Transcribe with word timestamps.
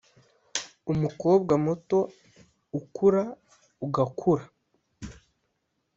umukobwa 0.91 1.53
muto 1.65 1.99
ukura 2.79 3.23
ugakura. 3.85 4.45